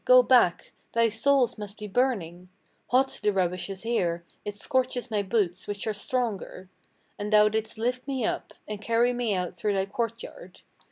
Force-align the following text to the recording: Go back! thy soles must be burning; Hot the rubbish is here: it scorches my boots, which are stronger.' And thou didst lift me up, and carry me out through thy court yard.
Go 0.03 0.23
back! 0.23 0.71
thy 0.93 1.09
soles 1.09 1.59
must 1.59 1.77
be 1.77 1.85
burning; 1.87 2.49
Hot 2.89 3.19
the 3.21 3.31
rubbish 3.31 3.69
is 3.69 3.83
here: 3.83 4.23
it 4.43 4.57
scorches 4.57 5.11
my 5.11 5.21
boots, 5.21 5.67
which 5.67 5.85
are 5.85 5.93
stronger.' 5.93 6.69
And 7.19 7.31
thou 7.31 7.49
didst 7.49 7.77
lift 7.77 8.07
me 8.07 8.25
up, 8.25 8.51
and 8.67 8.81
carry 8.81 9.13
me 9.13 9.35
out 9.35 9.57
through 9.57 9.75
thy 9.75 9.85
court 9.85 10.23
yard. 10.23 10.61